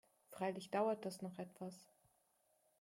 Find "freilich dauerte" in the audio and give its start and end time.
0.31-1.03